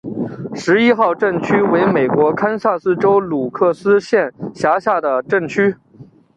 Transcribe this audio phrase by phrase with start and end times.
[0.55, 5.75] 十一号镇区为美国堪萨斯州鲁克斯县辖下的镇区。